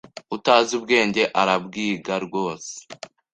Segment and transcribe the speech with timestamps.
[0.35, 2.71] Utazi ubwenge arabwiga rwose